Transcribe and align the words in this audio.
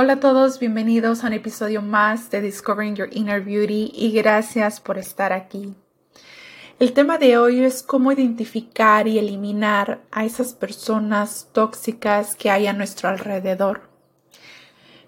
Hola 0.00 0.12
a 0.12 0.20
todos, 0.20 0.60
bienvenidos 0.60 1.24
a 1.24 1.26
un 1.26 1.32
episodio 1.32 1.82
más 1.82 2.30
de 2.30 2.40
Discovering 2.40 2.94
Your 2.94 3.08
Inner 3.10 3.40
Beauty 3.40 3.90
y 3.92 4.12
gracias 4.12 4.78
por 4.80 4.96
estar 4.96 5.32
aquí. 5.32 5.74
El 6.78 6.92
tema 6.92 7.18
de 7.18 7.36
hoy 7.36 7.64
es 7.64 7.82
cómo 7.82 8.12
identificar 8.12 9.08
y 9.08 9.18
eliminar 9.18 10.00
a 10.12 10.24
esas 10.24 10.54
personas 10.54 11.48
tóxicas 11.50 12.36
que 12.36 12.48
hay 12.48 12.68
a 12.68 12.72
nuestro 12.74 13.08
alrededor. 13.08 13.90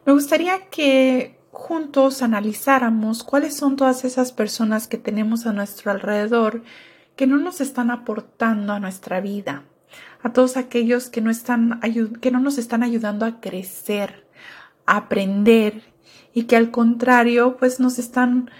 Me 0.07 0.13
gustaría 0.13 0.67
que 0.71 1.39
juntos 1.53 2.21
analizáramos 2.21 3.23
cuáles 3.23 3.57
son 3.57 3.77
todas 3.77 4.05
esas 4.05 4.33
personas 4.33 4.89
que 4.89 4.99
tenemos 4.99 5.47
a 5.47 5.53
nuestro 5.53 5.93
alrededor 5.93 6.65
que 7.15 7.29
no 7.29 7.37
nos 7.39 7.61
están 7.61 7.93
aportando 7.93 8.73
a 8.73 8.81
nuestra 8.81 9.21
vida, 9.21 9.63
a 10.21 10.33
todos 10.33 10.57
aquellos 10.57 11.11
que 11.11 11.21
no, 11.21 11.31
están, 11.31 11.79
que 12.21 12.33
no 12.33 12.41
nos 12.41 12.59
están 12.59 12.83
ayudando 12.83 13.25
a 13.25 13.41
crecer, 13.41 14.29
aprender 14.87 15.83
y 16.35 16.45
que 16.45 16.57
al 16.57 16.71
contrario 16.71 17.57
pues 17.59 17.81
nos 17.81 17.99
están 17.99 18.51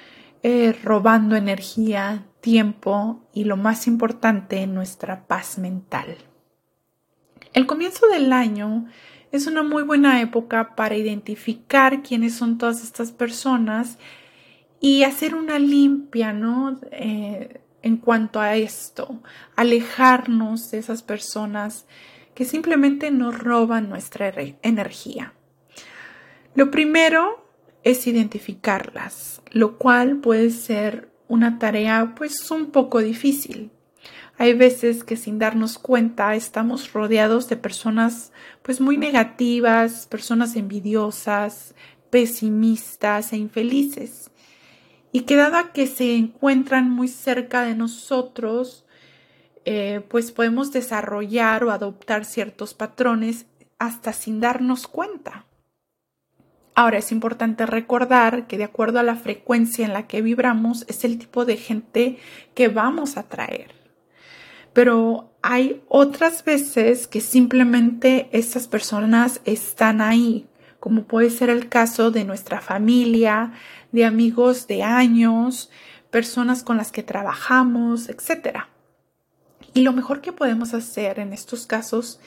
eh, 0.43 0.73
robando 0.83 1.37
energía, 1.37 2.27
tiempo 2.41 3.23
y 3.33 3.45
lo 3.45 3.57
más 3.57 3.87
importante, 3.87 4.67
nuestra 4.67 5.27
paz 5.27 5.59
mental. 5.59 6.17
El 7.53 7.67
comienzo 7.67 8.07
del 8.07 8.33
año 8.33 8.87
es 9.33 9.47
una 9.47 9.63
muy 9.63 9.83
buena 9.83 10.21
época 10.21 10.75
para 10.75 10.97
identificar 10.97 12.03
quiénes 12.03 12.35
son 12.35 12.59
todas 12.59 12.83
estas 12.83 13.13
personas 13.13 13.99
y 14.81 15.03
hacer 15.03 15.35
una 15.35 15.59
limpia, 15.59 16.33
¿no? 16.33 16.81
Eh, 16.91 17.61
en 17.83 17.97
cuanto 17.97 18.41
a 18.41 18.57
esto, 18.57 19.21
alejarnos 19.57 20.71
de 20.71 20.79
esas 20.79 21.03
personas 21.03 21.87
que 22.35 22.45
simplemente 22.45 23.11
nos 23.11 23.39
roban 23.39 23.89
nuestra 23.89 24.33
energía. 24.63 25.35
Lo 26.55 26.71
primero 26.71 27.45
es 27.85 28.07
identificarlas, 28.07 29.43
lo 29.51 29.79
cual 29.79 30.19
puede 30.19 30.51
ser 30.51 31.11
una 31.29 31.59
tarea 31.59 32.15
pues 32.17 32.51
un 32.51 32.73
poco 32.73 32.99
difícil. 32.99 33.71
Hay 34.37 34.55
veces 34.55 35.05
que 35.05 35.17
sin 35.17 35.39
darnos 35.39 35.79
cuenta 35.79 36.35
estamos 36.35 36.93
rodeados 36.93 37.49
de 37.49 37.57
personas 37.57 38.33
pues 38.63 38.81
muy 38.81 38.97
negativas, 38.97 40.07
personas 40.07 40.57
envidiosas, 40.57 41.75
pesimistas 42.11 43.33
e 43.33 43.37
infelices. 43.37 44.31
Y 45.13 45.21
que 45.23 45.37
dado 45.37 45.73
que 45.73 45.87
se 45.87 46.17
encuentran 46.17 46.91
muy 46.91 47.09
cerca 47.09 47.63
de 47.63 47.75
nosotros, 47.75 48.85
eh, 49.65 50.05
pues 50.09 50.33
podemos 50.33 50.73
desarrollar 50.73 51.63
o 51.65 51.71
adoptar 51.71 52.25
ciertos 52.25 52.75
patrones 52.75 53.47
hasta 53.79 54.13
sin 54.13 54.41
darnos 54.41 54.87
cuenta. 54.87 55.47
Ahora 56.81 56.97
es 56.97 57.13
importante 57.13 57.67
recordar 57.67 58.47
que 58.47 58.57
de 58.57 58.65
acuerdo 58.65 59.01
a 59.01 59.03
la 59.03 59.15
frecuencia 59.15 59.85
en 59.85 59.93
la 59.93 60.07
que 60.07 60.23
vibramos 60.23 60.87
es 60.89 61.05
el 61.05 61.19
tipo 61.19 61.45
de 61.45 61.59
gente 61.59 62.17
que 62.55 62.69
vamos 62.69 63.19
a 63.19 63.25
traer. 63.25 63.75
Pero 64.73 65.31
hay 65.43 65.83
otras 65.89 66.43
veces 66.43 67.07
que 67.07 67.21
simplemente 67.21 68.31
estas 68.33 68.67
personas 68.67 69.43
están 69.45 70.01
ahí, 70.01 70.49
como 70.79 71.05
puede 71.05 71.29
ser 71.29 71.51
el 71.51 71.69
caso 71.69 72.11
de 72.11 72.25
nuestra 72.25 72.63
familia, 72.63 73.53
de 73.93 74.07
amigos 74.07 74.67
de 74.67 74.83
años, 74.83 75.71
personas 76.11 76.63
con 76.63 76.79
las 76.79 76.93
que 76.93 77.03
trabajamos, 77.03 78.09
etc. 78.09 78.61
Y 79.75 79.83
lo 79.83 79.93
mejor 79.93 80.23
que 80.23 80.33
podemos 80.33 80.73
hacer 80.73 81.19
en 81.19 81.35
estos 81.35 81.67
casos 81.67 82.21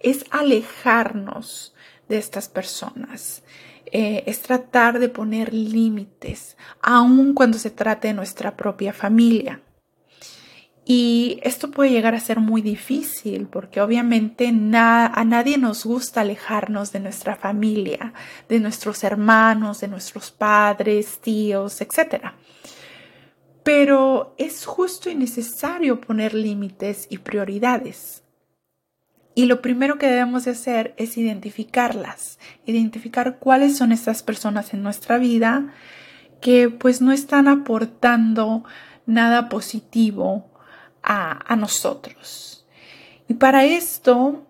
es 0.00 0.24
alejarnos 0.32 1.76
de 2.08 2.18
estas 2.18 2.48
personas. 2.48 3.44
Eh, 3.92 4.22
es 4.26 4.40
tratar 4.40 5.00
de 5.00 5.08
poner 5.08 5.52
límites, 5.52 6.56
aun 6.80 7.34
cuando 7.34 7.58
se 7.58 7.70
trate 7.70 8.08
de 8.08 8.14
nuestra 8.14 8.56
propia 8.56 8.92
familia. 8.92 9.62
Y 10.84 11.38
esto 11.42 11.70
puede 11.70 11.90
llegar 11.90 12.14
a 12.14 12.20
ser 12.20 12.40
muy 12.40 12.62
difícil 12.62 13.46
porque 13.46 13.80
obviamente 13.80 14.48
a 14.48 15.24
nadie 15.24 15.58
nos 15.58 15.84
gusta 15.84 16.22
alejarnos 16.22 16.90
de 16.90 17.00
nuestra 17.00 17.36
familia, 17.36 18.12
de 18.48 18.58
nuestros 18.60 19.04
hermanos, 19.04 19.80
de 19.80 19.88
nuestros 19.88 20.30
padres, 20.30 21.20
tíos, 21.20 21.80
etc. 21.80 22.32
Pero 23.62 24.34
es 24.38 24.64
justo 24.66 25.10
y 25.10 25.14
necesario 25.14 26.00
poner 26.00 26.34
límites 26.34 27.06
y 27.08 27.18
prioridades. 27.18 28.24
Y 29.40 29.46
lo 29.46 29.62
primero 29.62 29.96
que 29.96 30.06
debemos 30.06 30.44
de 30.44 30.50
hacer 30.50 30.92
es 30.98 31.16
identificarlas, 31.16 32.38
identificar 32.66 33.38
cuáles 33.38 33.74
son 33.74 33.90
estas 33.90 34.22
personas 34.22 34.74
en 34.74 34.82
nuestra 34.82 35.16
vida 35.16 35.72
que 36.42 36.68
pues 36.68 37.00
no 37.00 37.10
están 37.10 37.48
aportando 37.48 38.64
nada 39.06 39.48
positivo 39.48 40.50
a, 41.02 41.56
nosotros. 41.56 42.66
Y 43.28 43.32
para 43.32 43.64
esto, 43.64 44.46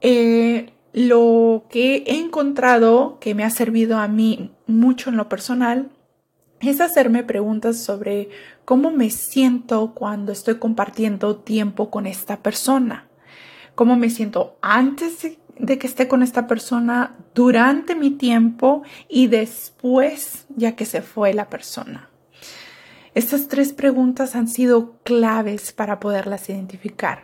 eh, 0.00 0.72
lo 0.94 1.66
que 1.68 1.96
he 2.06 2.18
encontrado 2.18 3.18
que 3.20 3.34
me 3.34 3.44
ha 3.44 3.50
servido 3.50 3.98
a 3.98 4.08
mí 4.08 4.52
mucho 4.66 5.10
en 5.10 5.18
lo 5.18 5.28
personal 5.28 5.90
es 6.60 6.80
hacerme 6.80 7.24
preguntas 7.24 7.76
sobre 7.76 8.30
cómo 8.64 8.90
me 8.90 9.10
siento 9.10 9.92
cuando 9.92 10.32
estoy 10.32 10.54
compartiendo 10.54 11.36
tiempo 11.36 11.90
con 11.90 12.06
esta 12.06 12.42
persona 12.42 13.07
cómo 13.78 13.94
me 13.94 14.10
siento 14.10 14.58
antes 14.60 15.38
de 15.56 15.78
que 15.78 15.86
esté 15.86 16.08
con 16.08 16.24
esta 16.24 16.48
persona, 16.48 17.14
durante 17.32 17.94
mi 17.94 18.10
tiempo 18.10 18.82
y 19.08 19.28
después 19.28 20.46
ya 20.56 20.74
que 20.74 20.84
se 20.84 21.00
fue 21.00 21.32
la 21.32 21.48
persona. 21.48 22.10
Estas 23.14 23.46
tres 23.46 23.72
preguntas 23.72 24.34
han 24.34 24.48
sido 24.48 24.98
claves 25.04 25.72
para 25.72 26.00
poderlas 26.00 26.48
identificar. 26.48 27.22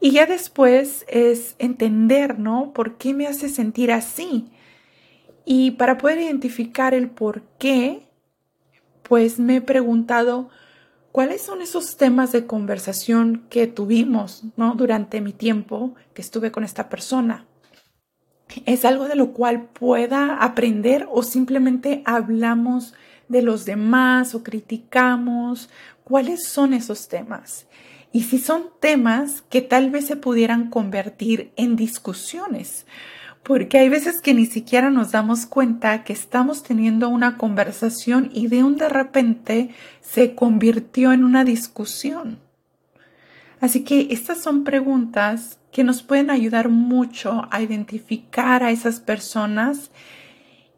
Y 0.00 0.12
ya 0.12 0.26
después 0.26 1.04
es 1.08 1.56
entender, 1.58 2.38
¿no? 2.38 2.72
¿Por 2.72 2.96
qué 2.96 3.12
me 3.12 3.26
hace 3.26 3.48
sentir 3.48 3.90
así? 3.90 4.52
Y 5.44 5.72
para 5.72 5.98
poder 5.98 6.20
identificar 6.20 6.94
el 6.94 7.10
por 7.10 7.42
qué, 7.58 8.06
pues 9.02 9.40
me 9.40 9.56
he 9.56 9.60
preguntado, 9.60 10.50
¿Cuáles 11.18 11.42
son 11.42 11.62
esos 11.62 11.96
temas 11.96 12.30
de 12.30 12.46
conversación 12.46 13.42
que 13.50 13.66
tuvimos 13.66 14.44
¿no? 14.56 14.76
durante 14.76 15.20
mi 15.20 15.32
tiempo 15.32 15.96
que 16.14 16.22
estuve 16.22 16.52
con 16.52 16.62
esta 16.62 16.88
persona? 16.88 17.44
¿Es 18.66 18.84
algo 18.84 19.08
de 19.08 19.16
lo 19.16 19.32
cual 19.32 19.64
pueda 19.64 20.36
aprender 20.36 21.08
o 21.10 21.24
simplemente 21.24 22.04
hablamos 22.04 22.94
de 23.26 23.42
los 23.42 23.64
demás 23.64 24.36
o 24.36 24.44
criticamos? 24.44 25.70
¿Cuáles 26.04 26.46
son 26.46 26.72
esos 26.72 27.08
temas? 27.08 27.66
Y 28.12 28.22
si 28.22 28.38
son 28.38 28.66
temas 28.78 29.42
que 29.42 29.60
tal 29.60 29.90
vez 29.90 30.06
se 30.06 30.14
pudieran 30.14 30.70
convertir 30.70 31.50
en 31.56 31.74
discusiones, 31.74 32.86
porque 33.48 33.78
hay 33.78 33.88
veces 33.88 34.20
que 34.20 34.34
ni 34.34 34.44
siquiera 34.44 34.90
nos 34.90 35.12
damos 35.12 35.46
cuenta 35.46 36.04
que 36.04 36.12
estamos 36.12 36.62
teniendo 36.62 37.08
una 37.08 37.38
conversación 37.38 38.28
y 38.34 38.48
de 38.48 38.62
un 38.62 38.76
de 38.76 38.90
repente 38.90 39.70
se 40.02 40.34
convirtió 40.34 41.14
en 41.14 41.24
una 41.24 41.44
discusión. 41.44 42.40
Así 43.58 43.84
que 43.84 44.08
estas 44.10 44.42
son 44.42 44.64
preguntas 44.64 45.58
que 45.72 45.82
nos 45.82 46.02
pueden 46.02 46.28
ayudar 46.28 46.68
mucho 46.68 47.48
a 47.50 47.62
identificar 47.62 48.62
a 48.62 48.70
esas 48.70 49.00
personas 49.00 49.92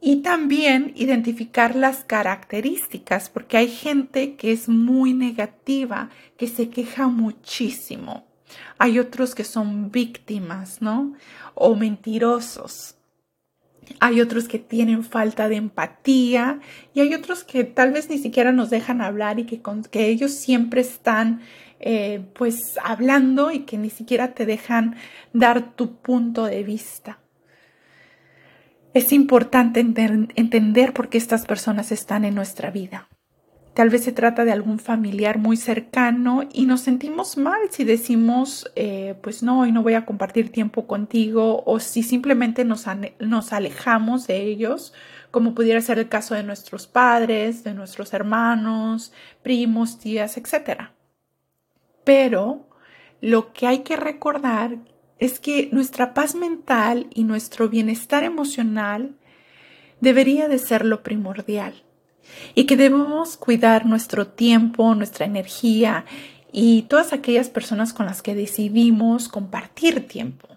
y 0.00 0.22
también 0.22 0.92
identificar 0.94 1.75
las 1.75 2.04
características, 2.04 3.30
porque 3.30 3.56
hay 3.56 3.69
gente 3.69 4.36
que 4.36 4.53
es 4.53 4.69
muy 4.69 5.12
negativa, 5.12 6.09
que 6.38 6.47
se 6.47 6.70
queja 6.70 7.09
muchísimo. 7.09 8.29
Hay 8.78 8.98
otros 8.98 9.34
que 9.34 9.44
son 9.44 9.90
víctimas, 9.90 10.80
¿no? 10.82 11.14
O 11.54 11.76
mentirosos. 11.76 12.96
Hay 13.98 14.20
otros 14.20 14.47
que 14.47 14.58
tienen 14.58 15.02
falta 15.02 15.48
de 15.48 15.56
empatía 15.56 16.60
y 16.94 17.00
hay 17.00 17.14
otros 17.14 17.42
que 17.42 17.64
tal 17.64 17.92
vez 17.92 18.08
ni 18.08 18.18
siquiera 18.18 18.52
nos 18.52 18.70
dejan 18.70 19.00
hablar 19.00 19.41
y 19.41 19.44
que, 19.44 19.60
que 19.91 20.06
ellos 20.06 20.32
siempre 20.32 20.80
están 20.80 21.41
eh, 21.80 22.24
pues 22.34 22.76
hablando 22.84 23.50
y 23.50 23.60
que 23.60 23.78
ni 23.78 23.91
siquiera 23.91 24.34
te 24.34 24.47
dejan 24.47 24.96
dar 25.32 25.74
tu 25.74 25.96
punto 25.96 26.44
de 26.44 26.62
vista. 26.62 27.18
Es 28.92 29.12
importante 29.12 29.80
entender 29.80 30.92
por 30.92 31.08
qué 31.08 31.18
estas 31.18 31.46
personas 31.46 31.92
están 31.92 32.24
en 32.24 32.34
nuestra 32.34 32.70
vida. 32.70 33.08
Tal 33.80 33.88
vez 33.88 34.04
se 34.04 34.12
trata 34.12 34.44
de 34.44 34.53
algún 34.53 34.78
familiar 34.78 35.38
muy 35.38 35.56
cercano 35.56 36.42
y 36.53 36.66
nos 36.66 36.82
sentimos 36.82 37.38
mal 37.38 37.59
si 37.71 37.84
decimos, 37.84 38.71
eh, 38.77 39.15
pues 39.22 39.42
no, 39.42 39.60
hoy 39.60 39.72
no 39.72 39.82
voy 39.82 39.94
a 39.94 40.04
compartir 40.04 40.53
tiempo 40.53 40.86
contigo 40.86 41.62
o 41.65 41.80
si 41.80 42.03
simplemente 42.03 42.66
nos, 42.66 42.84
nos 43.21 43.54
alejamos 43.54 44.27
de 44.27 44.42
ellos, 44.42 44.92
como 45.30 45.54
pudiera 45.54 45.80
ser 45.80 45.98
el 45.98 46.10
caso 46.10 46.34
de 46.34 46.42
nuestros 46.42 46.88
padres, 46.88 47.65
de 47.65 47.72
nuestros 47.72 48.12
hermanos, 48.12 49.15
primos, 49.42 49.98
tías, 49.98 50.36
etc. 50.36 50.91
Pero 52.04 52.68
lo 53.22 53.54
que 53.54 53.66
hay 53.66 53.78
que 53.78 53.97
recordar 53.97 54.77
es 55.18 55.41
que 55.41 55.71
nuestra 55.72 56.12
paz 56.12 56.34
mental 56.34 57.06
y 57.15 57.24
nuestro 57.24 57.71
bienestar 57.71 58.24
emocional 58.24 59.16
debería 60.03 60.48
de 60.48 60.59
ser 60.59 60.84
lo 60.84 61.03
primordial 61.03 61.82
y 62.54 62.65
que 62.65 62.77
debemos 62.77 63.36
cuidar 63.36 63.86
nuestro 63.86 64.27
tiempo, 64.27 64.94
nuestra 64.94 65.27
energía 65.27 66.04
y 66.53 66.82
todas 66.82 67.12
aquellas 67.12 67.48
personas 67.48 67.92
con 67.92 68.06
las 68.06 68.22
que 68.22 68.34
decidimos 68.34 69.28
compartir 69.28 70.06
tiempo. 70.06 70.48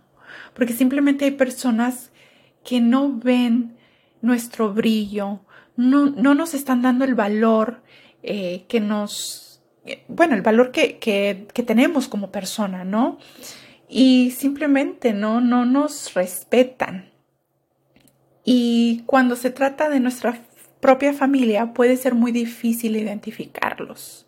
Porque 0.53 0.73
simplemente 0.73 1.25
hay 1.25 1.31
personas 1.31 2.11
que 2.63 2.79
no 2.79 3.11
ven 3.13 3.75
nuestro 4.21 4.73
brillo, 4.73 5.41
no, 5.75 6.07
no 6.07 6.33
nos 6.33 6.53
están 6.53 6.81
dando 6.81 7.03
el 7.05 7.15
valor 7.15 7.81
eh, 8.21 8.65
que 8.67 8.79
nos, 8.79 9.61
bueno, 10.07 10.35
el 10.35 10.41
valor 10.41 10.71
que, 10.71 10.97
que, 10.97 11.47
que, 11.53 11.63
tenemos 11.63 12.07
como 12.07 12.31
persona, 12.31 12.85
¿no? 12.85 13.17
Y 13.89 14.31
simplemente 14.31 15.13
no, 15.13 15.41
no 15.41 15.65
nos 15.65 16.13
respetan. 16.13 17.11
Y 18.45 19.03
cuando 19.05 19.35
se 19.35 19.49
trata 19.49 19.89
de 19.89 19.99
nuestra 19.99 20.41
propia 20.83 21.13
familia 21.13 21.73
puede 21.73 21.95
ser 21.95 22.13
muy 22.13 22.33
difícil 22.33 22.97
identificarlos. 22.97 24.27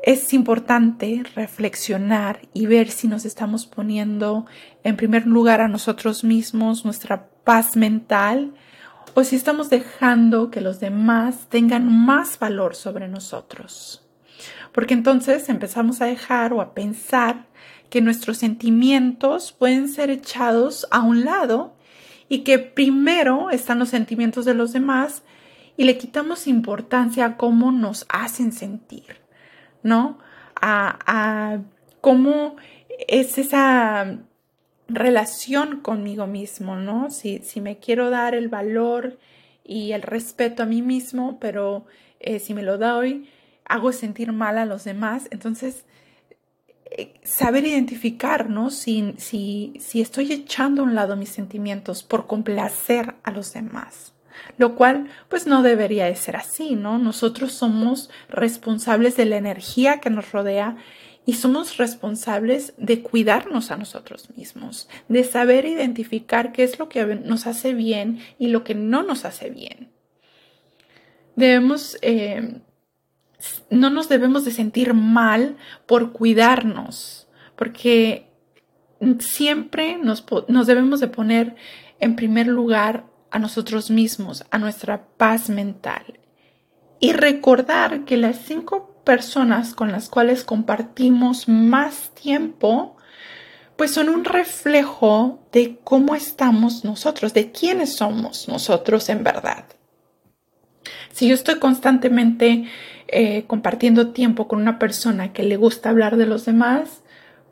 Es 0.00 0.32
importante 0.32 1.24
reflexionar 1.34 2.42
y 2.54 2.66
ver 2.66 2.90
si 2.90 3.08
nos 3.08 3.24
estamos 3.24 3.66
poniendo 3.66 4.46
en 4.84 4.96
primer 4.96 5.26
lugar 5.26 5.60
a 5.60 5.66
nosotros 5.66 6.22
mismos, 6.22 6.84
nuestra 6.84 7.26
paz 7.42 7.74
mental, 7.76 8.54
o 9.14 9.24
si 9.24 9.34
estamos 9.34 9.68
dejando 9.68 10.52
que 10.52 10.60
los 10.60 10.78
demás 10.78 11.48
tengan 11.48 11.92
más 11.92 12.38
valor 12.38 12.76
sobre 12.76 13.08
nosotros. 13.08 14.06
Porque 14.70 14.94
entonces 14.94 15.48
empezamos 15.48 16.00
a 16.00 16.06
dejar 16.06 16.52
o 16.52 16.60
a 16.60 16.72
pensar 16.72 17.46
que 17.90 18.00
nuestros 18.00 18.38
sentimientos 18.38 19.50
pueden 19.50 19.88
ser 19.88 20.10
echados 20.10 20.86
a 20.92 21.00
un 21.00 21.24
lado 21.24 21.75
y 22.28 22.40
que 22.40 22.58
primero 22.58 23.50
están 23.50 23.78
los 23.78 23.90
sentimientos 23.90 24.44
de 24.44 24.54
los 24.54 24.72
demás 24.72 25.22
y 25.76 25.84
le 25.84 25.98
quitamos 25.98 26.46
importancia 26.46 27.24
a 27.24 27.36
cómo 27.36 27.70
nos 27.72 28.06
hacen 28.08 28.52
sentir, 28.52 29.16
¿no? 29.82 30.18
A, 30.60 30.98
a 31.06 31.60
cómo 32.00 32.56
es 33.08 33.38
esa 33.38 34.18
relación 34.88 35.80
conmigo 35.80 36.26
mismo, 36.26 36.76
¿no? 36.76 37.10
Si, 37.10 37.38
si, 37.40 37.60
me 37.60 37.78
quiero 37.78 38.10
dar 38.10 38.34
el 38.34 38.48
valor 38.48 39.18
y 39.64 39.92
el 39.92 40.02
respeto 40.02 40.62
a 40.62 40.66
mí 40.66 40.82
mismo, 40.82 41.38
pero 41.40 41.86
eh, 42.20 42.38
si 42.38 42.54
me 42.54 42.62
lo 42.62 42.78
doy, 42.78 43.28
hago 43.64 43.92
sentir 43.92 44.32
mal 44.32 44.58
a 44.58 44.66
los 44.66 44.84
demás, 44.84 45.28
entonces 45.30 45.84
saber 47.22 47.66
identificar, 47.66 48.48
¿no? 48.48 48.70
Si, 48.70 49.14
si, 49.18 49.74
si 49.80 50.00
estoy 50.00 50.32
echando 50.32 50.82
a 50.82 50.84
un 50.84 50.94
lado 50.94 51.16
mis 51.16 51.30
sentimientos 51.30 52.02
por 52.02 52.26
complacer 52.26 53.14
a 53.22 53.30
los 53.30 53.52
demás. 53.52 54.12
Lo 54.58 54.74
cual, 54.74 55.08
pues 55.28 55.46
no 55.46 55.62
debería 55.62 56.06
de 56.06 56.16
ser 56.16 56.36
así, 56.36 56.76
¿no? 56.76 56.98
Nosotros 56.98 57.52
somos 57.52 58.10
responsables 58.28 59.16
de 59.16 59.24
la 59.24 59.36
energía 59.36 60.00
que 60.00 60.10
nos 60.10 60.32
rodea 60.32 60.76
y 61.24 61.34
somos 61.34 61.76
responsables 61.76 62.72
de 62.76 63.02
cuidarnos 63.02 63.70
a 63.70 63.76
nosotros 63.76 64.30
mismos, 64.36 64.88
de 65.08 65.24
saber 65.24 65.66
identificar 65.66 66.52
qué 66.52 66.62
es 66.62 66.78
lo 66.78 66.88
que 66.88 67.04
nos 67.04 67.46
hace 67.46 67.74
bien 67.74 68.20
y 68.38 68.48
lo 68.48 68.62
que 68.62 68.74
no 68.74 69.02
nos 69.02 69.24
hace 69.24 69.50
bien. 69.50 69.90
Debemos 71.34 71.98
eh, 72.02 72.60
no 73.70 73.90
nos 73.90 74.08
debemos 74.08 74.44
de 74.44 74.50
sentir 74.50 74.94
mal 74.94 75.56
por 75.86 76.12
cuidarnos, 76.12 77.28
porque 77.56 78.30
siempre 79.18 79.98
nos, 79.98 80.24
nos 80.48 80.66
debemos 80.66 81.00
de 81.00 81.08
poner 81.08 81.56
en 82.00 82.16
primer 82.16 82.46
lugar 82.46 83.04
a 83.30 83.38
nosotros 83.38 83.90
mismos, 83.90 84.44
a 84.50 84.58
nuestra 84.58 85.06
paz 85.16 85.48
mental. 85.50 86.20
Y 86.98 87.12
recordar 87.12 88.04
que 88.04 88.16
las 88.16 88.36
cinco 88.38 89.02
personas 89.04 89.74
con 89.74 89.92
las 89.92 90.08
cuales 90.08 90.42
compartimos 90.42 91.48
más 91.48 92.10
tiempo, 92.14 92.96
pues 93.76 93.90
son 93.92 94.08
un 94.08 94.24
reflejo 94.24 95.46
de 95.52 95.78
cómo 95.84 96.14
estamos 96.14 96.84
nosotros, 96.84 97.34
de 97.34 97.52
quiénes 97.52 97.96
somos 97.96 98.48
nosotros 98.48 99.08
en 99.08 99.22
verdad. 99.22 99.66
Si 101.16 101.28
yo 101.28 101.34
estoy 101.34 101.54
constantemente 101.54 102.66
eh, 103.08 103.44
compartiendo 103.46 104.08
tiempo 104.08 104.48
con 104.48 104.60
una 104.60 104.78
persona 104.78 105.32
que 105.32 105.44
le 105.44 105.56
gusta 105.56 105.88
hablar 105.88 106.18
de 106.18 106.26
los 106.26 106.44
demás, 106.44 107.02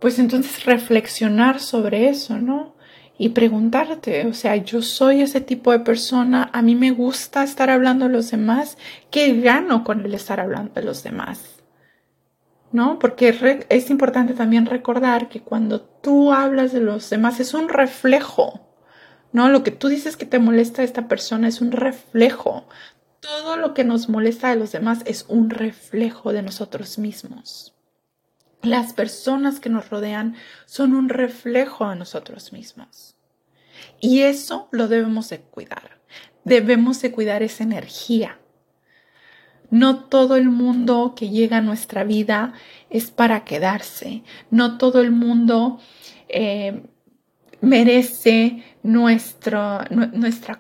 pues 0.01 0.19
entonces 0.19 0.67
reflexionar 0.67 1.61
sobre 1.61 2.11
eso, 2.11 2.39
¿no? 2.39 2.75
Y 3.17 3.31
preguntarte, 3.31 4.27
o 4.27 4.35
sea, 4.35 4.57
yo 4.57 4.83
soy 4.83 5.23
ese 5.23 5.41
tipo 5.41 5.73
de 5.73 5.79
persona, 5.79 6.51
a 6.53 6.61
mí 6.61 6.75
me 6.75 6.91
gusta 6.91 7.43
estar 7.43 7.71
hablando 7.71 8.07
de 8.07 8.13
los 8.13 8.31
demás, 8.31 8.77
¿qué 9.11 9.41
gano 9.41 9.83
con 9.83 10.05
el 10.05 10.13
estar 10.13 10.41
hablando 10.41 10.75
de 10.75 10.83
los 10.83 11.03
demás? 11.03 11.63
¿No? 12.71 12.99
Porque 12.99 13.65
es 13.71 13.89
importante 13.89 14.35
también 14.35 14.67
recordar 14.67 15.31
que 15.31 15.41
cuando 15.41 15.81
tú 15.81 16.35
hablas 16.35 16.75
de 16.75 16.81
los 16.81 17.09
demás 17.09 17.41
es 17.41 17.55
un 17.55 17.71
reflejo, 17.71 18.61
¿no? 19.33 19.49
Lo 19.49 19.63
que 19.63 19.71
tú 19.71 19.89
dices 19.89 20.19
que 20.19 20.27
te 20.27 20.39
molesta 20.39 20.83
a 20.83 20.85
esta 20.85 21.09
persona 21.09 21.49
es 21.49 21.63
un 21.63 21.73
reflejo 21.73 22.67
todo 23.25 23.57
lo 23.57 23.73
que 23.73 23.85
nos 23.85 24.11
molesta 24.11 24.51
de 24.51 24.57
los 24.57 24.73
demás 24.73 25.01
es 25.07 25.25
un 25.29 25.49
reflejo 25.49 26.35
de 26.35 26.43
nosotros 26.43 26.99
mismos. 26.99 27.75
Las 28.63 28.93
personas 28.93 29.61
que 29.61 29.71
nos 29.71 29.89
rodean 29.89 30.37
son 30.67 30.95
un 30.95 31.09
reflejo 31.09 31.89
de 31.89 31.97
nosotros 31.97 32.53
mismos. 32.53 33.17
Y 33.99 34.21
eso 34.21 34.69
lo 34.73 34.89
debemos 34.89 35.31
de 35.31 35.41
cuidar. 35.41 36.01
Debemos 36.45 37.01
de 37.01 37.13
cuidar 37.13 37.43
esa 37.43 37.65
energía. 37.65 38.39
No 39.71 40.05
todo 40.05 40.37
el 40.37 40.51
mundo 40.51 41.15
que 41.17 41.31
llega 41.31 41.59
a 41.59 41.63
nuestra 41.63 42.05
vida 42.05 42.53
es 42.91 43.11
para 43.11 43.45
quedarse. 43.45 44.23
No 44.51 44.77
todo 44.77 45.01
el 45.01 45.13
mundo 45.13 45.81
eh, 46.29 46.83
merece 47.65 48.63
nuestra 48.83 49.89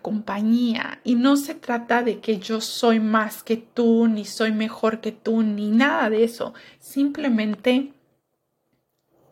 compañía. 0.01 1.01
Y 1.05 1.15
no 1.15 1.37
se 1.37 1.55
trata 1.55 2.03
de 2.03 2.21
que 2.21 2.39
yo 2.39 2.61
soy 2.61 3.01
más 3.01 3.43
que 3.43 3.57
tú, 3.57 4.09
ni 4.09 4.25
soy 4.25 4.53
mejor 4.53 5.01
que 5.01 5.13
tú, 5.13 5.43
ni 5.43 5.71
nada 5.71 6.11
de 6.11 6.25
eso. 6.25 6.55
Simplemente 6.81 7.93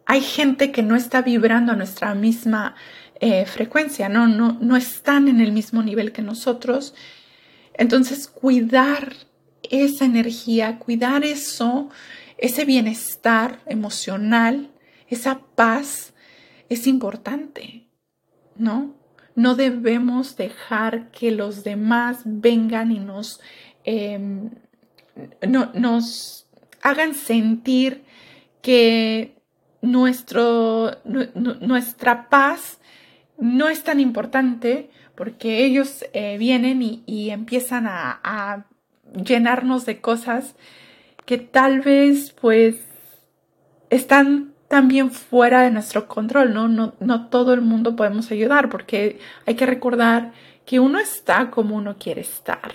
hay 0.06 0.20
gente 0.20 0.72
que 0.72 0.82
no 0.82 0.96
está 0.96 1.22
vibrando 1.22 1.72
a 1.72 1.76
nuestra 1.76 2.14
misma 2.14 2.74
eh, 3.20 3.46
frecuencia, 3.46 4.08
¿no? 4.08 4.26
No, 4.26 4.58
no 4.60 4.76
están 4.76 5.28
en 5.28 5.40
el 5.40 5.52
mismo 5.52 5.82
nivel 5.82 6.12
que 6.12 6.22
nosotros. 6.22 6.94
Entonces, 7.74 8.28
cuidar 8.28 9.14
esa 9.70 10.04
energía, 10.04 10.78
cuidar 10.78 11.24
eso, 11.24 11.88
ese 12.36 12.64
bienestar 12.64 13.60
emocional, 13.66 14.70
esa 15.08 15.40
paz, 15.54 16.11
es 16.72 16.86
importante, 16.86 17.86
¿no? 18.56 18.94
No 19.34 19.54
debemos 19.54 20.36
dejar 20.36 21.10
que 21.10 21.30
los 21.30 21.64
demás 21.64 22.22
vengan 22.24 22.92
y 22.92 22.98
nos, 22.98 23.40
em, 23.84 24.50
no, 25.46 25.70
nos 25.74 26.46
hagan 26.82 27.14
sentir 27.14 28.04
que 28.62 29.36
nuestro, 29.80 30.98
nuestra 31.04 32.28
paz 32.28 32.78
no 33.38 33.68
es 33.68 33.82
tan 33.82 34.00
importante 34.00 34.90
porque 35.14 35.64
ellos 35.64 36.04
eh, 36.12 36.36
vienen 36.38 36.82
y, 36.82 37.30
empiezan 37.30 37.86
a, 37.86 38.20
a, 38.22 38.66
llenarnos 39.12 39.84
de 39.84 40.00
cosas 40.00 40.54
que 41.26 41.36
tal 41.36 41.80
vez 41.80 42.32
pues 42.40 42.76
están 43.90 44.51
también 44.72 45.10
fuera 45.10 45.60
de 45.60 45.70
nuestro 45.70 46.08
control, 46.08 46.54
¿no? 46.54 46.66
No, 46.66 46.94
no 46.98 47.26
todo 47.26 47.52
el 47.52 47.60
mundo 47.60 47.94
podemos 47.94 48.30
ayudar 48.30 48.70
porque 48.70 49.18
hay 49.44 49.54
que 49.54 49.66
recordar 49.66 50.32
que 50.64 50.80
uno 50.80 50.98
está 50.98 51.50
como 51.50 51.76
uno 51.76 51.96
quiere 51.98 52.22
estar. 52.22 52.72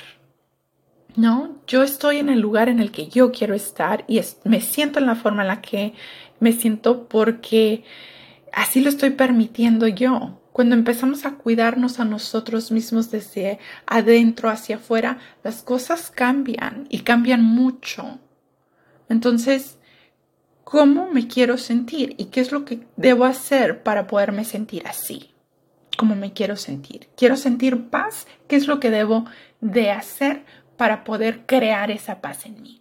¿No? 1.16 1.56
Yo 1.66 1.82
estoy 1.82 2.20
en 2.20 2.30
el 2.30 2.40
lugar 2.40 2.70
en 2.70 2.80
el 2.80 2.92
que 2.92 3.08
yo 3.08 3.32
quiero 3.32 3.56
estar 3.56 4.06
y 4.08 4.22
me 4.44 4.62
siento 4.62 5.00
en 5.00 5.08
la 5.08 5.16
forma 5.16 5.42
en 5.42 5.48
la 5.48 5.62
que 5.62 5.96
me 6.40 6.54
siento 6.54 7.08
porque 7.08 7.84
así 8.54 8.80
lo 8.82 8.90
estoy 8.90 9.10
permitiendo 9.10 9.88
yo. 9.88 10.40
Cuando 10.52 10.76
empezamos 10.76 11.26
a 11.26 11.34
cuidarnos 11.34 12.00
a 12.00 12.06
nosotros 12.06 12.72
mismos 12.72 13.10
desde 13.10 13.58
adentro 13.88 14.52
hacia 14.52 14.76
afuera, 14.76 15.18
las 15.44 15.64
cosas 15.64 16.12
cambian 16.12 16.86
y 16.90 17.00
cambian 17.00 17.44
mucho. 17.44 18.20
Entonces, 19.10 19.80
cómo 20.70 21.08
me 21.10 21.30
quiero 21.30 21.58
sentir 21.58 22.14
y 22.18 22.26
qué 22.26 22.42
es 22.42 22.52
lo 22.52 22.66
que 22.66 22.82
debo 22.98 23.24
hacer 23.24 23.84
para 23.84 24.06
poderme 24.06 24.44
sentir 24.44 24.86
así, 24.86 25.32
cómo 25.98 26.14
me 26.14 26.34
quiero 26.34 26.58
sentir. 26.58 27.08
Quiero 27.16 27.38
sentir 27.38 27.88
paz, 27.90 28.28
¿qué 28.50 28.58
es 28.58 28.68
lo 28.68 28.82
que 28.82 28.92
debo 28.92 29.24
de 29.62 29.92
hacer 29.92 30.44
para 30.76 31.06
poder 31.06 31.46
crear 31.46 31.90
esa 31.90 32.20
paz 32.20 32.46
en 32.46 32.62
mí? 32.62 32.77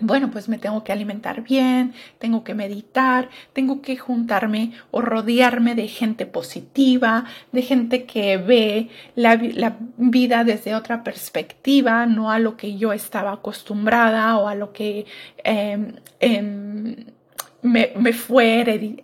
Bueno, 0.00 0.30
pues 0.30 0.48
me 0.48 0.58
tengo 0.58 0.82
que 0.82 0.92
alimentar 0.92 1.42
bien, 1.42 1.94
tengo 2.18 2.42
que 2.42 2.54
meditar, 2.54 3.28
tengo 3.52 3.80
que 3.80 3.96
juntarme 3.96 4.72
o 4.90 5.00
rodearme 5.00 5.74
de 5.74 5.88
gente 5.88 6.26
positiva, 6.26 7.24
de 7.52 7.62
gente 7.62 8.04
que 8.04 8.36
ve 8.36 8.88
la, 9.14 9.36
vida 9.96 10.44
desde 10.44 10.74
otra 10.74 11.04
perspectiva, 11.04 12.06
no 12.06 12.30
a 12.30 12.38
lo 12.38 12.56
que 12.56 12.76
yo 12.76 12.92
estaba 12.92 13.32
acostumbrada 13.32 14.36
o 14.38 14.48
a 14.48 14.54
lo 14.54 14.72
que 14.72 15.06
em, 15.44 15.94
em, 16.20 16.96
me, 17.62 17.92
me, 17.96 18.12
fue 18.12 19.00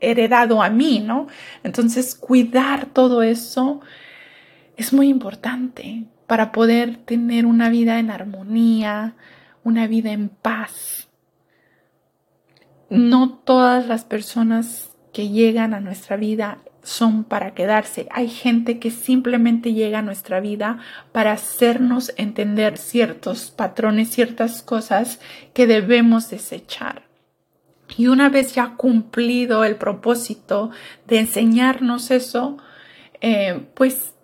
heredado 0.00 0.62
a 0.62 0.70
mí, 0.70 1.00
¿no? 1.00 1.28
Entonces, 1.62 2.14
cuidar 2.14 2.86
todo 2.86 3.22
eso 3.22 3.80
es 4.76 4.92
muy 4.92 5.08
importante 5.08 6.04
para 6.26 6.52
poder 6.52 6.96
tener 6.96 7.44
una 7.44 7.68
vida 7.68 7.98
en 7.98 8.10
armonía, 8.10 9.14
una 9.64 9.86
vida 9.86 10.12
en 10.12 10.28
paz. 10.28 11.08
No 12.88 13.38
todas 13.44 13.86
las 13.86 14.04
personas 14.04 14.90
que 15.12 15.28
llegan 15.28 15.74
a 15.74 15.80
nuestra 15.80 16.16
vida 16.16 16.58
son 16.82 17.24
para 17.24 17.54
quedarse. 17.54 18.08
Hay 18.10 18.28
gente 18.28 18.78
que 18.78 18.90
simplemente 18.90 19.72
llega 19.74 19.98
a 19.98 20.02
nuestra 20.02 20.40
vida 20.40 20.78
para 21.12 21.32
hacernos 21.32 22.12
entender 22.16 22.78
ciertos 22.78 23.50
patrones, 23.50 24.10
ciertas 24.10 24.62
cosas 24.62 25.20
que 25.52 25.66
debemos 25.66 26.30
desechar. 26.30 27.02
Y 27.96 28.06
una 28.06 28.28
vez 28.28 28.54
ya 28.54 28.76
cumplido 28.76 29.64
el 29.64 29.76
propósito 29.76 30.70
de 31.06 31.18
enseñarnos 31.18 32.10
eso, 32.10 32.56
eh, 33.20 33.66
pues 33.74 34.14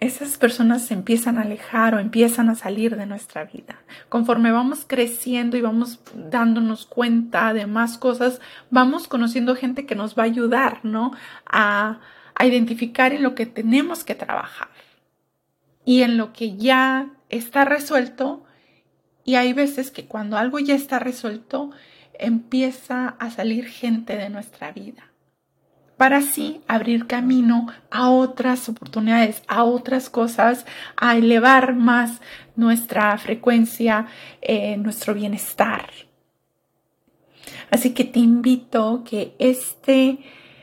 esas 0.00 0.38
personas 0.38 0.86
se 0.86 0.94
empiezan 0.94 1.36
a 1.36 1.42
alejar 1.42 1.94
o 1.94 1.98
empiezan 1.98 2.48
a 2.48 2.54
salir 2.54 2.96
de 2.96 3.04
nuestra 3.04 3.44
vida. 3.44 3.82
Conforme 4.08 4.50
vamos 4.50 4.84
creciendo 4.86 5.58
y 5.58 5.60
vamos 5.60 6.00
dándonos 6.14 6.86
cuenta 6.86 7.52
de 7.52 7.66
más 7.66 7.98
cosas, 7.98 8.40
vamos 8.70 9.06
conociendo 9.08 9.54
gente 9.54 9.84
que 9.84 9.94
nos 9.94 10.18
va 10.18 10.22
a 10.22 10.26
ayudar, 10.26 10.80
¿no? 10.84 11.12
A, 11.44 12.00
a 12.34 12.46
identificar 12.46 13.12
en 13.12 13.22
lo 13.22 13.34
que 13.34 13.44
tenemos 13.44 14.02
que 14.02 14.14
trabajar 14.14 14.70
y 15.84 16.02
en 16.02 16.16
lo 16.16 16.32
que 16.32 16.56
ya 16.56 17.10
está 17.28 17.66
resuelto. 17.66 18.44
Y 19.24 19.34
hay 19.34 19.52
veces 19.52 19.90
que 19.90 20.06
cuando 20.06 20.38
algo 20.38 20.58
ya 20.60 20.74
está 20.74 20.98
resuelto, 20.98 21.72
empieza 22.14 23.16
a 23.18 23.30
salir 23.30 23.66
gente 23.66 24.16
de 24.16 24.30
nuestra 24.30 24.72
vida 24.72 25.09
para 26.00 26.16
así 26.16 26.62
abrir 26.66 27.06
camino 27.06 27.66
a 27.90 28.08
otras 28.08 28.70
oportunidades, 28.70 29.42
a 29.48 29.64
otras 29.64 30.08
cosas, 30.08 30.64
a 30.96 31.18
elevar 31.18 31.74
más 31.74 32.22
nuestra 32.56 33.18
frecuencia, 33.18 34.06
eh, 34.40 34.78
nuestro 34.78 35.12
bienestar. 35.12 35.90
Así 37.70 37.90
que 37.92 38.04
te 38.04 38.18
invito 38.18 39.04
que 39.04 39.34
este, 39.38 40.20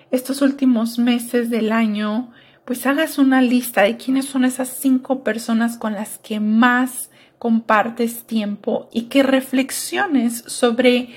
estos 0.09 0.41
últimos 0.41 0.97
meses 0.97 1.51
del 1.51 1.71
año, 1.71 2.31
pues 2.65 2.87
hagas 2.87 3.19
una 3.19 3.43
lista 3.43 3.83
de 3.83 3.95
quiénes 3.95 4.25
son 4.25 4.43
esas 4.43 4.69
cinco 4.69 5.23
personas 5.23 5.77
con 5.77 5.93
las 5.93 6.17
que 6.17 6.39
más 6.39 7.11
compartes 7.37 8.25
tiempo 8.25 8.89
y 8.91 9.03
que 9.03 9.21
reflexiones 9.21 10.45
sobre 10.47 11.09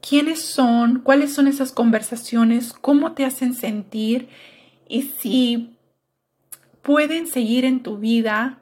quiénes 0.00 0.40
son, 0.40 1.00
cuáles 1.00 1.32
son 1.32 1.46
esas 1.46 1.72
conversaciones, 1.72 2.72
cómo 2.72 3.12
te 3.12 3.24
hacen 3.24 3.54
sentir 3.54 4.28
y 4.88 5.02
si 5.02 5.76
pueden 6.82 7.26
seguir 7.26 7.64
en 7.64 7.82
tu 7.82 7.98
vida 7.98 8.58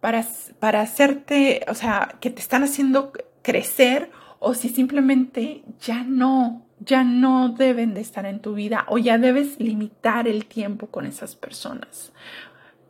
para, 0.00 0.24
para 0.58 0.80
hacerte, 0.80 1.64
o 1.68 1.74
sea, 1.74 2.16
que 2.20 2.30
te 2.30 2.40
están 2.40 2.62
haciendo 2.62 3.12
crecer 3.42 4.10
o 4.38 4.54
si 4.54 4.68
simplemente 4.68 5.62
ya 5.80 6.04
no, 6.04 6.62
ya 6.80 7.04
no 7.04 7.50
deben 7.50 7.94
de 7.94 8.00
estar 8.00 8.26
en 8.26 8.40
tu 8.40 8.54
vida 8.54 8.84
o 8.88 8.98
ya 8.98 9.18
debes 9.18 9.58
limitar 9.60 10.28
el 10.28 10.46
tiempo 10.46 10.88
con 10.88 11.06
esas 11.06 11.36
personas. 11.36 12.12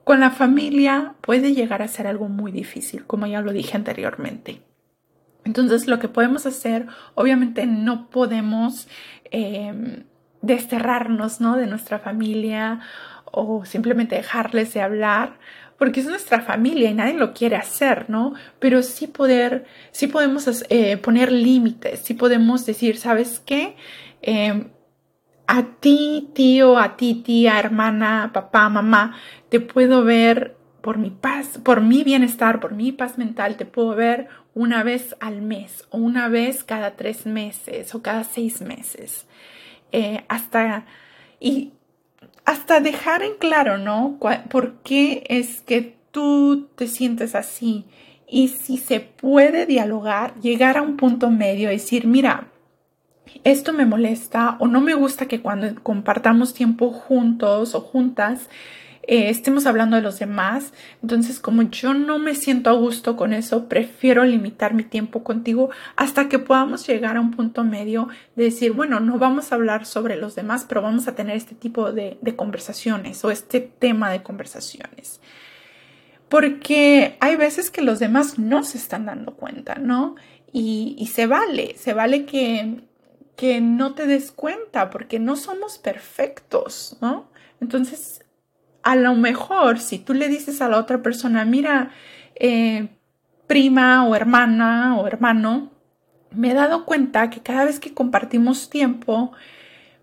Con 0.05 0.21
la 0.21 0.31
familia 0.31 1.15
puede 1.21 1.55
llegar 1.55 1.83
a 1.83 1.89
ser 1.89 2.07
algo 2.07 2.29
muy 2.29 2.51
difícil, 2.51 3.05
como 3.05 3.27
ya 3.27 3.43
lo 3.43 3.53
dije 3.53 3.77
anteriormente. 3.77 4.63
Entonces, 5.49 5.87
lo 5.87 5.99
que 5.99 6.09
podemos 6.09 6.45
hacer, 6.45 6.85
obviamente 7.15 7.65
no 7.65 8.11
podemos 8.11 8.87
em, 9.31 10.05
desterrarnos 10.43 11.41
¿no? 11.41 11.57
de 11.57 11.67
nuestra 11.67 11.99
familia 11.99 12.81
o 13.25 13.65
simplemente 13.65 14.15
dejarles 14.15 14.75
de 14.75 14.83
hablar, 14.83 15.39
porque 15.79 16.01
es 16.01 16.07
nuestra 16.07 16.43
familia 16.43 16.91
y 16.91 16.95
nadie 16.95 17.15
lo 17.15 17.33
quiere 17.33 17.57
hacer, 17.57 18.11
¿no? 18.11 18.35
Pero 18.59 18.83
sí 18.83 19.07
poder, 19.07 19.65
sí 19.91 20.07
podemos 20.07 20.67
eh, 20.69 20.99
poner 20.99 21.33
límites, 21.33 22.01
sí 22.01 22.13
podemos 22.13 22.67
decir, 22.67 22.99
¿sabes 22.99 23.41
qué? 23.41 23.75
Em, 24.21 24.69
a 25.47 25.63
ti, 25.81 26.29
tío, 26.35 26.77
a 26.77 26.99
ti, 26.99 27.23
tía, 27.25 27.59
hermana, 27.59 28.33
papá, 28.35 28.69
mamá, 28.69 29.17
te 29.49 29.61
puedo 29.61 30.05
ver 30.05 30.58
por 30.81 30.99
mi 30.99 31.11
paz, 31.11 31.59
por 31.63 31.81
mi 31.81 32.05
bienestar, 32.05 32.61
por 32.61 32.73
mi 32.73 32.93
paz 32.93 33.19
mental, 33.19 33.57
te 33.57 33.67
puedo 33.67 33.95
ver 33.95 34.29
una 34.55 34.83
vez 34.83 35.17
al 35.21 35.43
mes 35.43 35.85
o 35.91 35.99
una 35.99 36.29
vez 36.29 36.65
cada 36.65 36.97
tres 36.97 37.27
meses 37.27 37.95
o 37.95 38.03
cada 38.03 38.25
seis 38.25 38.61
meses. 38.61 39.27
Eh, 39.93 40.25
hasta, 40.29 40.85
y 41.41 41.73
hasta 42.45 42.81
dejar 42.81 43.23
en 43.23 43.35
claro, 43.39 43.79
¿no? 43.79 44.19
¿Por 44.51 44.75
qué 44.83 45.25
es 45.29 45.61
que 45.63 45.97
tú 46.11 46.69
te 46.77 46.87
sientes 46.87 47.35
así? 47.35 47.85
Y 48.27 48.49
si 48.49 48.77
se 48.77 49.01
puede 49.01 49.67
dialogar, 49.67 50.35
llegar 50.41 50.77
a 50.77 50.83
un 50.83 50.97
punto 50.97 51.31
medio 51.31 51.71
decir, 51.71 52.07
mira, 52.07 52.49
esto 53.45 53.73
me 53.73 53.87
molesta 53.87 54.57
o 54.61 54.67
no 54.67 54.81
me 54.81 54.95
gusta 54.95 55.27
que 55.27 55.41
cuando 55.41 55.83
compartamos 55.83 56.55
tiempo 56.55 56.91
juntos 56.91 57.75
o 57.75 57.81
juntas, 57.81 58.49
eh, 59.11 59.31
estemos 59.31 59.65
hablando 59.65 59.97
de 59.97 60.03
los 60.03 60.19
demás. 60.19 60.75
Entonces, 61.03 61.41
como 61.41 61.63
yo 61.63 61.95
no 61.95 62.19
me 62.19 62.35
siento 62.35 62.69
a 62.69 62.75
gusto 62.75 63.17
con 63.17 63.33
eso, 63.33 63.67
prefiero 63.67 64.23
limitar 64.23 64.75
mi 64.75 64.85
tiempo 64.85 65.25
contigo 65.25 65.71
hasta 65.97 66.29
que 66.29 66.39
podamos 66.39 66.87
llegar 66.87 67.17
a 67.17 67.23
un 67.23 67.31
punto 67.31 67.65
medio 67.65 68.09
de 68.37 68.45
decir, 68.45 68.73
bueno, 68.73 69.01
no 69.01 69.19
vamos 69.19 69.51
a 69.51 69.55
hablar 69.55 69.87
sobre 69.87 70.17
los 70.17 70.35
demás, 70.35 70.67
pero 70.69 70.83
vamos 70.83 71.09
a 71.09 71.15
tener 71.15 71.39
este 71.39 71.55
tipo 71.55 71.91
de, 71.91 72.19
conversaciones 72.37 73.25
o 73.25 73.31
este 73.31 73.61
tema 73.61 74.11
de 74.11 74.23
conversaciones. 74.23 75.23
Porque 76.29 77.17
hay 77.21 77.37
veces 77.37 77.71
que 77.71 77.81
los 77.81 78.01
demás 78.01 78.39
no 78.39 78.63
se 78.63 78.77
están 78.77 79.07
dando 79.07 79.33
cuenta, 79.37 79.77
¿no? 79.77 80.17
Y, 80.53 80.97
y 80.99 81.07
se 81.07 81.27
vale, 81.27 81.77
se 81.79 81.95
vale 81.95 82.27
que, 82.27 82.83
que 83.37 83.63
no 83.63 83.95
te 83.95 84.07
des 84.07 84.33
cuenta 84.33 84.91
porque 84.91 85.19
no 85.19 85.35
somos 85.37 85.79
perfectos, 85.79 86.99
¿no? 87.01 87.31
Entonces 87.63 88.21
a 88.83 88.97
lo 88.97 89.15
mejor 89.15 89.81
si 89.81 89.99
tú 89.99 90.15
le 90.15 90.29
dices 90.29 90.61
a 90.61 90.69
la 90.69 90.79
otra 90.79 91.03
persona, 91.03 91.45
mira, 91.45 91.91
eh, 92.37 92.89
prima 93.47 94.07
o 94.07 94.15
hermana 94.15 94.97
o 94.97 95.07
hermano, 95.07 95.71
me 96.31 96.51
he 96.51 96.55
dado 96.55 96.85
cuenta 96.85 97.31
que 97.31 97.41
cada 97.41 97.65
vez 97.65 97.81
que 97.81 97.95
compartimos 97.95 98.71
tiempo, 98.71 99.33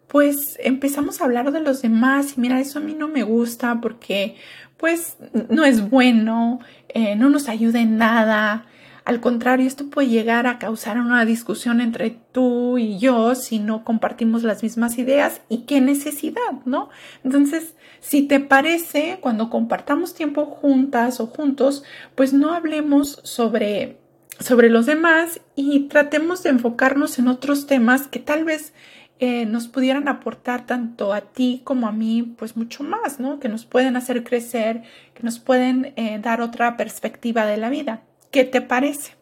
pues 0.08 0.58
empezamos 0.64 1.22
a 1.22 1.26
hablar 1.26 1.52
de 1.52 1.62
los 1.62 1.82
demás 1.82 2.38
y 2.38 2.42
mira, 2.42 2.60
eso 2.60 2.80
a 2.80 2.82
mí 2.82 2.94
no 2.94 3.08
me 3.08 3.24
gusta 3.24 3.80
porque 3.82 4.36
pues 4.78 5.18
no 5.50 5.64
es 5.66 5.90
bueno, 5.90 6.60
eh, 6.90 7.16
no 7.16 7.30
nos 7.30 7.48
ayuda 7.48 7.80
en 7.80 7.98
nada, 7.98 8.66
al 9.06 9.22
contrario, 9.22 9.68
esto 9.68 9.88
puede 9.92 10.08
llegar 10.08 10.48
a 10.48 10.58
causar 10.58 10.98
una 10.98 11.26
discusión 11.26 11.80
entre 11.80 12.18
tú 12.32 12.80
y 12.80 12.98
yo 12.98 13.36
si 13.36 13.60
no 13.60 13.84
compartimos 13.84 14.42
las 14.42 14.64
mismas 14.64 14.98
ideas 14.98 15.42
y 15.48 15.60
qué 15.60 15.80
necesidad, 15.80 16.52
¿no? 16.66 16.90
Entonces, 17.24 17.76
si 18.00 18.24
te 18.24 18.40
parece, 18.40 19.20
cuando 19.22 19.52
compartamos 19.52 20.16
tiempo 20.16 20.46
juntas 20.46 21.20
o 21.20 21.28
juntos, 21.28 21.84
pues 22.16 22.34
no 22.34 22.54
hablemos 22.54 23.20
sobre 23.24 24.00
sobre 24.40 24.70
los 24.70 24.86
demás 24.86 25.40
y 25.56 25.88
tratemos 25.88 26.44
de 26.44 26.50
enfocarnos 26.50 27.20
en 27.20 27.30
otros 27.30 27.68
temas 27.68 28.08
que 28.08 28.20
tal 28.20 28.44
vez 28.44 28.74
eh, 29.20 29.46
nos 29.46 29.70
pudieran 29.70 30.10
aportar 30.10 30.66
tanto 30.66 31.14
a 31.14 31.22
ti 31.22 31.62
como 31.64 31.88
a 31.88 31.94
mí, 31.94 32.36
pues 32.38 32.58
mucho 32.58 32.84
más, 32.84 33.20
¿no? 33.20 33.40
Que 33.40 33.48
nos 33.48 33.66
pueden 33.66 33.96
hacer 33.96 34.26
crecer, 34.26 34.84
que 35.14 35.24
nos 35.24 35.40
pueden 35.40 35.94
eh, 35.96 36.20
dar 36.22 36.42
otra 36.42 36.76
perspectiva 36.76 37.46
de 37.46 37.56
la 37.56 37.70
vida. 37.70 38.02
¿Qué 38.36 38.44
te 38.44 38.60
parece? 38.60 39.14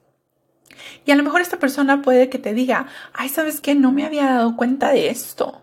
Y 1.06 1.12
a 1.12 1.16
lo 1.16 1.22
mejor 1.22 1.42
esta 1.42 1.60
persona 1.60 2.02
puede 2.02 2.30
que 2.30 2.40
te 2.40 2.56
diga, 2.56 2.88
ay, 3.14 3.30
¿sabes 3.30 3.62
qué? 3.62 3.76
No 3.76 3.92
me 3.92 4.08
había 4.08 4.26
dado 4.26 4.58
cuenta 4.58 4.92
de 4.92 5.10
esto. 5.10 5.62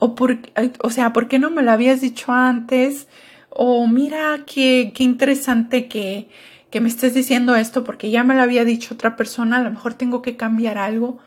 O, 0.00 0.16
por, 0.16 0.40
o 0.82 0.90
sea, 0.90 1.12
¿por 1.12 1.28
qué 1.28 1.38
no 1.38 1.48
me 1.48 1.62
lo 1.62 1.70
habías 1.70 2.00
dicho 2.00 2.32
antes? 2.32 3.06
O 3.50 3.86
mira 3.86 4.40
qué, 4.46 4.90
qué 4.96 5.04
interesante 5.04 5.86
que, 5.86 6.28
que 6.70 6.80
me 6.80 6.88
estés 6.88 7.14
diciendo 7.14 7.54
esto 7.54 7.84
porque 7.84 8.10
ya 8.10 8.24
me 8.24 8.34
lo 8.34 8.42
había 8.42 8.64
dicho 8.64 8.94
otra 8.94 9.14
persona, 9.14 9.58
a 9.58 9.62
lo 9.62 9.70
mejor 9.70 9.94
tengo 9.94 10.20
que 10.20 10.36
cambiar 10.36 10.76
algo. 10.76 11.20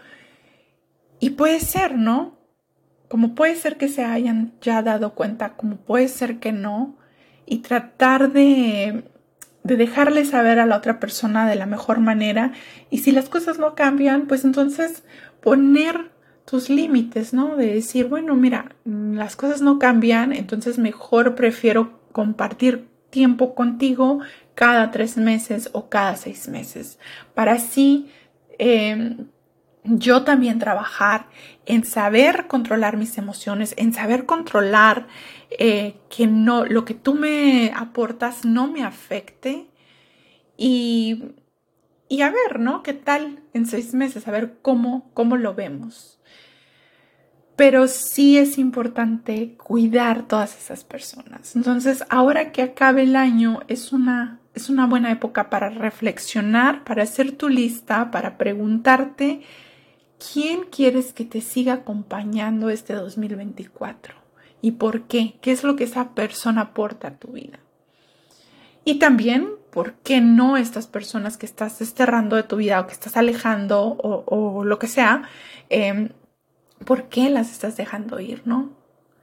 Y 1.22 1.30
puede 1.30 1.62
ser, 1.62 1.98
¿no? 1.98 2.38
Como 3.08 3.34
puede 3.34 3.56
ser 3.56 3.78
que 3.78 3.88
se 3.88 4.04
hayan 4.04 4.56
ya 4.60 4.82
dado 4.82 5.16
cuenta, 5.16 5.56
como 5.56 5.78
puede 5.78 6.10
ser 6.10 6.40
que 6.40 6.52
no. 6.52 6.98
Y 7.46 7.60
tratar 7.60 8.34
de 8.34 9.06
de 9.66 9.78
dejarle 9.78 10.26
saber 10.26 10.60
a 10.60 10.68
la 10.68 10.78
otra 10.78 11.00
persona 11.00 11.50
de 11.50 11.56
la 11.56 11.66
mejor 11.66 12.00
manera 12.00 12.52
y 12.92 13.00
si 13.00 13.12
las 13.12 13.30
cosas 13.30 13.58
no 13.58 13.74
cambian, 13.74 14.28
pues 14.28 14.46
entonces 14.46 15.04
poner 15.42 16.12
tus 16.46 16.70
límites, 16.70 17.34
¿no? 17.34 17.56
De 17.56 17.74
decir, 17.74 18.06
bueno, 18.06 18.36
mira, 18.36 18.76
las 18.86 19.36
cosas 19.36 19.64
no 19.64 19.80
cambian, 19.80 20.34
entonces 20.34 20.78
mejor 20.78 21.34
prefiero 21.34 22.00
compartir 22.12 22.88
tiempo 23.10 23.56
contigo 23.56 24.20
cada 24.54 24.92
tres 24.92 25.18
meses 25.18 25.72
o 25.74 25.90
cada 25.90 26.16
seis 26.16 26.48
meses, 26.48 27.00
para 27.34 27.54
así 27.54 28.12
em, 28.60 29.26
yo 29.86 30.24
también 30.24 30.60
trabajar 30.60 31.28
en 31.66 31.84
saber 31.84 32.48
controlar 32.48 32.98
mis 32.98 33.18
emociones, 33.18 33.74
en 33.78 33.94
saber 33.94 34.26
controlar 34.26 35.08
eh, 35.52 35.96
que 36.10 36.28
no, 36.28 36.66
lo 36.66 36.86
que 36.86 36.94
tú 36.94 37.16
me 37.16 37.72
aportas 37.76 38.46
no 38.46 38.68
me 38.68 38.84
afecte 38.84 39.68
y, 40.58 41.24
y 42.10 42.22
a 42.22 42.30
ver, 42.30 42.60
¿no? 42.60 42.84
¿Qué 42.84 42.94
tal 42.94 43.44
en 43.54 43.66
seis 43.66 43.94
meses? 43.94 44.28
A 44.28 44.32
ver 44.32 44.58
cómo, 44.62 45.10
cómo 45.14 45.38
lo 45.38 45.54
vemos. 45.54 46.20
Pero 47.56 47.88
sí 47.88 48.38
es 48.38 48.58
importante 48.58 49.56
cuidar 49.56 50.28
todas 50.28 50.58
esas 50.58 50.84
personas. 50.84 51.56
Entonces, 51.56 52.04
ahora 52.10 52.52
que 52.52 52.62
acabe 52.62 53.04
el 53.04 53.16
año, 53.16 53.62
es 53.70 53.94
una, 53.94 54.40
es 54.54 54.70
una 54.70 54.88
buena 54.88 55.12
época 55.12 55.50
para 55.50 55.70
reflexionar, 55.70 56.84
para 56.84 57.04
hacer 57.04 57.32
tu 57.32 57.48
lista, 57.48 58.12
para 58.12 58.38
preguntarte 58.38 59.42
quién 60.20 60.66
quieres 60.66 61.14
que 61.14 61.26
te 61.26 61.42
siga 61.42 61.74
acompañando 61.74 62.70
este 62.70 62.94
2024 62.94 64.16
y 64.62 64.72
por 64.72 65.04
qué, 65.04 65.38
qué 65.42 65.52
es 65.52 65.64
lo 65.64 65.76
que 65.76 65.84
esa 65.84 66.16
persona 66.16 66.62
aporta 66.62 67.10
a 67.10 67.18
tu 67.18 67.30
vida. 67.30 67.60
Y 68.84 69.00
también, 69.00 69.50
¿por 69.72 69.94
qué 69.94 70.22
no 70.22 70.58
estas 70.58 70.88
personas 70.88 71.38
que 71.38 71.46
estás 71.46 71.80
desterrando 71.80 72.36
de 72.36 72.44
tu 72.44 72.58
vida 72.58 72.80
o 72.80 72.88
que 72.88 72.94
estás 72.94 73.18
alejando 73.18 73.98
o, 73.98 74.64
lo 74.64 74.80
que 74.80 74.88
sea, 74.88 75.24
em, 75.70 76.10
¿por 76.86 77.10
qué 77.10 77.30
las 77.30 77.52
estás 77.52 77.78
dejando 77.78 78.20
ir, 78.20 78.44
no? 78.46 78.72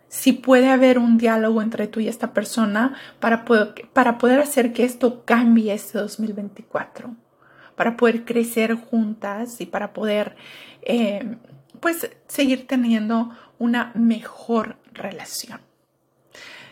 Si 0.08 0.32
puede 0.32 0.68
haber 0.68 0.98
un 0.98 1.16
diálogo 1.16 1.62
entre 1.62 1.86
tú 1.86 2.00
y 2.00 2.08
esta 2.08 2.34
persona 2.34 2.94
para, 3.18 3.44
para 3.92 4.18
poder 4.18 4.40
hacer 4.40 4.72
que 4.72 4.84
esto 4.84 5.24
cambie 5.24 5.72
este 5.72 5.98
2024 5.98 7.14
para 7.82 7.96
poder 7.96 8.24
crecer 8.24 8.74
juntas 8.74 9.60
y 9.60 9.66
para 9.66 9.92
poder 9.92 10.36
eh, 10.82 11.34
pues 11.80 12.08
seguir 12.28 12.68
teniendo 12.68 13.30
una 13.58 13.90
mejor 13.96 14.76
relación. 14.92 15.60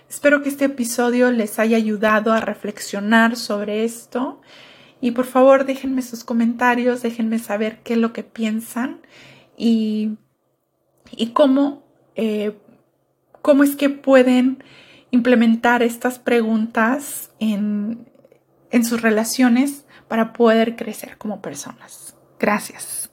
Espero 0.08 0.40
que 0.40 0.50
este 0.50 0.66
episodio 0.66 1.32
les 1.32 1.58
haya 1.58 1.76
ayudado 1.76 2.32
a 2.32 2.38
reflexionar 2.38 3.34
sobre 3.34 3.82
esto 3.82 4.40
y 5.00 5.10
por 5.10 5.24
favor 5.24 5.64
déjenme 5.64 6.02
sus 6.02 6.22
comentarios, 6.22 7.02
déjenme 7.02 7.40
saber 7.40 7.80
qué 7.82 7.94
es 7.94 7.98
lo 7.98 8.12
que 8.12 8.22
piensan 8.22 9.00
y, 9.56 10.16
y 11.10 11.30
cómo, 11.30 11.82
eh, 12.14 12.56
cómo 13.42 13.64
es 13.64 13.74
que 13.74 13.90
pueden 13.90 14.62
implementar 15.10 15.82
estas 15.82 16.20
preguntas 16.20 17.32
en, 17.40 18.08
en 18.70 18.84
sus 18.84 19.02
relaciones 19.02 19.86
para 20.10 20.32
poder 20.32 20.74
crecer 20.74 21.16
como 21.18 21.40
personas. 21.40 22.16
Gracias. 22.40 23.09